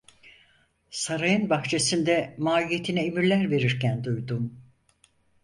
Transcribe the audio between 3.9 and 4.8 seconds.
duydum…